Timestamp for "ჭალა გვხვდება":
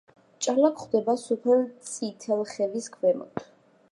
0.45-1.15